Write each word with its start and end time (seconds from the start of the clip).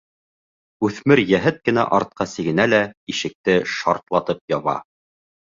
Үҫмер 0.87 1.21
йәһәт 1.23 1.59
кенә 1.69 1.83
артҡа 1.99 2.27
сигенә 2.33 2.67
лә 2.73 2.81
ишекте 3.15 3.59
шартлатып 3.75 4.43
яба. 4.59 4.79